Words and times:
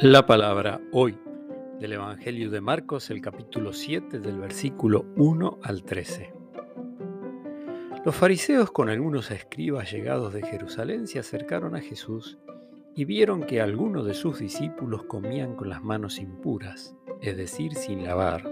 La 0.00 0.26
palabra 0.26 0.78
hoy 0.92 1.18
del 1.80 1.94
Evangelio 1.94 2.50
de 2.50 2.60
Marcos, 2.60 3.08
el 3.08 3.22
capítulo 3.22 3.72
7 3.72 4.18
del 4.18 4.38
versículo 4.38 5.06
1 5.16 5.60
al 5.62 5.84
13. 5.84 6.34
Los 8.04 8.14
fariseos 8.14 8.70
con 8.70 8.90
algunos 8.90 9.30
escribas 9.30 9.90
llegados 9.90 10.34
de 10.34 10.42
Jerusalén 10.42 11.06
se 11.06 11.18
acercaron 11.18 11.74
a 11.74 11.80
Jesús 11.80 12.36
y 12.94 13.06
vieron 13.06 13.44
que 13.44 13.62
algunos 13.62 14.04
de 14.04 14.12
sus 14.12 14.38
discípulos 14.38 15.04
comían 15.04 15.56
con 15.56 15.70
las 15.70 15.82
manos 15.82 16.18
impuras, 16.18 16.94
es 17.22 17.38
decir, 17.38 17.74
sin 17.74 18.04
lavar. 18.04 18.44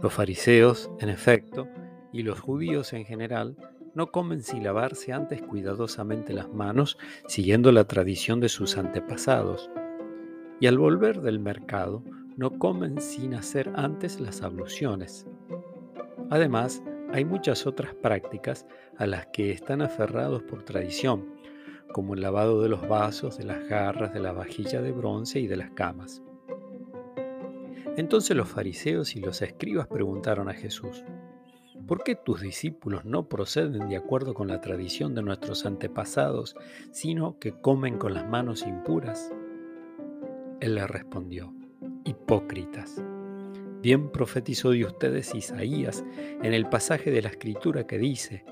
Los 0.00 0.12
fariseos, 0.12 0.88
en 1.00 1.08
efecto, 1.08 1.66
y 2.12 2.22
los 2.22 2.38
judíos 2.38 2.92
en 2.92 3.06
general, 3.06 3.56
no 3.96 4.12
comen 4.12 4.44
sin 4.44 4.62
lavarse 4.62 5.12
antes 5.12 5.42
cuidadosamente 5.42 6.32
las 6.32 6.48
manos, 6.48 6.96
siguiendo 7.26 7.72
la 7.72 7.88
tradición 7.88 8.38
de 8.38 8.48
sus 8.48 8.76
antepasados 8.78 9.68
y 10.60 10.66
al 10.66 10.78
volver 10.78 11.20
del 11.20 11.38
mercado 11.38 12.02
no 12.36 12.58
comen 12.58 13.00
sin 13.00 13.34
hacer 13.34 13.72
antes 13.76 14.20
las 14.20 14.42
abluciones. 14.42 15.26
Además, 16.30 16.82
hay 17.12 17.24
muchas 17.24 17.66
otras 17.66 17.94
prácticas 17.94 18.66
a 18.98 19.06
las 19.06 19.26
que 19.26 19.52
están 19.52 19.80
aferrados 19.80 20.42
por 20.42 20.64
tradición, 20.64 21.34
como 21.92 22.14
el 22.14 22.20
lavado 22.20 22.60
de 22.60 22.68
los 22.68 22.86
vasos, 22.88 23.38
de 23.38 23.44
las 23.44 23.66
garras, 23.68 24.12
de 24.12 24.20
la 24.20 24.32
vajilla 24.32 24.82
de 24.82 24.92
bronce 24.92 25.40
y 25.40 25.46
de 25.46 25.56
las 25.56 25.70
camas. 25.70 26.22
Entonces 27.96 28.36
los 28.36 28.48
fariseos 28.48 29.16
y 29.16 29.20
los 29.20 29.40
escribas 29.40 29.86
preguntaron 29.86 30.48
a 30.50 30.54
Jesús, 30.54 31.04
¿por 31.86 32.02
qué 32.02 32.16
tus 32.16 32.40
discípulos 32.42 33.04
no 33.04 33.28
proceden 33.28 33.88
de 33.88 33.96
acuerdo 33.96 34.34
con 34.34 34.48
la 34.48 34.60
tradición 34.60 35.14
de 35.14 35.22
nuestros 35.22 35.64
antepasados, 35.64 36.56
sino 36.90 37.38
que 37.38 37.58
comen 37.58 37.96
con 37.96 38.12
las 38.12 38.28
manos 38.28 38.66
impuras? 38.66 39.32
Él 40.60 40.76
le 40.76 40.86
respondió, 40.86 41.52
Hipócritas, 42.04 43.02
bien 43.82 44.10
profetizó 44.10 44.70
de 44.70 44.86
ustedes 44.86 45.34
Isaías 45.34 46.02
en 46.42 46.54
el 46.54 46.68
pasaje 46.68 47.10
de 47.10 47.20
la 47.20 47.28
escritura 47.28 47.86
que 47.86 47.98
dice, 47.98 48.44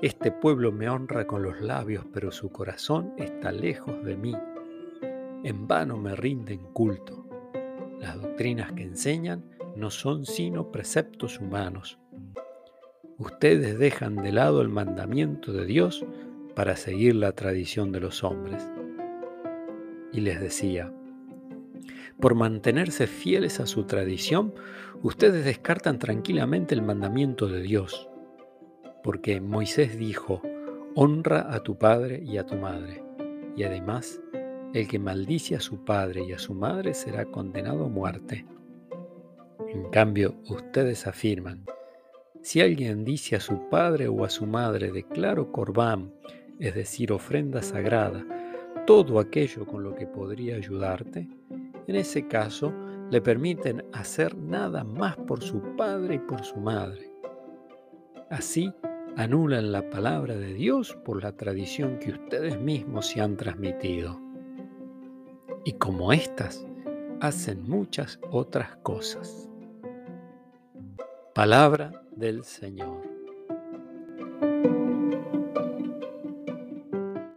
Este 0.00 0.32
pueblo 0.32 0.72
me 0.72 0.88
honra 0.88 1.26
con 1.26 1.42
los 1.42 1.60
labios, 1.60 2.04
pero 2.12 2.32
su 2.32 2.50
corazón 2.50 3.12
está 3.16 3.52
lejos 3.52 4.04
de 4.04 4.16
mí. 4.16 4.34
En 5.44 5.68
vano 5.68 5.96
me 5.96 6.16
rinden 6.16 6.58
culto. 6.72 7.26
Las 8.00 8.20
doctrinas 8.20 8.72
que 8.72 8.82
enseñan 8.82 9.44
no 9.76 9.90
son 9.90 10.26
sino 10.26 10.72
preceptos 10.72 11.38
humanos. 11.38 11.98
Ustedes 13.18 13.78
dejan 13.78 14.16
de 14.16 14.32
lado 14.32 14.62
el 14.62 14.68
mandamiento 14.68 15.52
de 15.52 15.64
Dios 15.64 16.04
para 16.56 16.74
seguir 16.74 17.14
la 17.14 17.32
tradición 17.32 17.92
de 17.92 18.00
los 18.00 18.24
hombres. 18.24 18.68
Y 20.12 20.20
les 20.20 20.40
decía, 20.40 20.92
por 22.22 22.36
mantenerse 22.36 23.08
fieles 23.08 23.58
a 23.58 23.66
su 23.66 23.82
tradición, 23.82 24.54
ustedes 25.02 25.44
descartan 25.44 25.98
tranquilamente 25.98 26.72
el 26.72 26.80
mandamiento 26.80 27.48
de 27.48 27.60
Dios. 27.60 28.08
Porque 29.02 29.40
Moisés 29.40 29.98
dijo, 29.98 30.40
honra 30.94 31.52
a 31.52 31.64
tu 31.64 31.76
padre 31.76 32.22
y 32.24 32.38
a 32.38 32.46
tu 32.46 32.54
madre. 32.54 33.02
Y 33.56 33.64
además, 33.64 34.20
el 34.72 34.86
que 34.86 35.00
maldice 35.00 35.56
a 35.56 35.60
su 35.60 35.84
padre 35.84 36.22
y 36.22 36.32
a 36.32 36.38
su 36.38 36.54
madre 36.54 36.94
será 36.94 37.24
condenado 37.24 37.86
a 37.86 37.88
muerte. 37.88 38.46
En 39.68 39.90
cambio, 39.90 40.36
ustedes 40.48 41.08
afirman, 41.08 41.66
si 42.40 42.60
alguien 42.60 43.04
dice 43.04 43.34
a 43.34 43.40
su 43.40 43.68
padre 43.68 44.06
o 44.06 44.24
a 44.24 44.30
su 44.30 44.46
madre, 44.46 44.92
declaro 44.92 45.50
corbán, 45.50 46.14
es 46.60 46.76
decir, 46.76 47.10
ofrenda 47.10 47.62
sagrada, 47.62 48.24
todo 48.86 49.18
aquello 49.18 49.66
con 49.66 49.82
lo 49.82 49.96
que 49.96 50.06
podría 50.06 50.54
ayudarte, 50.54 51.28
en 51.86 51.96
ese 51.96 52.26
caso 52.26 52.72
le 53.10 53.20
permiten 53.20 53.84
hacer 53.92 54.36
nada 54.36 54.84
más 54.84 55.16
por 55.16 55.42
su 55.42 55.60
padre 55.76 56.14
y 56.14 56.18
por 56.18 56.42
su 56.44 56.56
madre. 56.56 57.12
Así 58.30 58.72
anulan 59.16 59.72
la 59.72 59.88
palabra 59.90 60.34
de 60.34 60.54
Dios 60.54 60.96
por 61.04 61.22
la 61.22 61.36
tradición 61.36 61.98
que 61.98 62.12
ustedes 62.12 62.58
mismos 62.58 63.06
se 63.08 63.20
han 63.20 63.36
transmitido. 63.36 64.18
Y 65.64 65.72
como 65.74 66.12
estas, 66.12 66.66
hacen 67.20 67.68
muchas 67.68 68.18
otras 68.30 68.76
cosas. 68.76 69.48
Palabra 71.34 72.02
del 72.16 72.42
Señor. 72.42 73.11